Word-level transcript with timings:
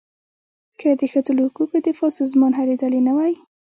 که 0.79 0.89
د 0.99 1.01
ښځو 1.11 1.31
له 1.37 1.43
حقونو 1.47 1.77
دفاع 1.87 2.11
سازمان 2.19 2.51
هلې 2.59 2.75
ځلې 2.81 2.99
نه 3.07 3.13
وای. 3.17 3.33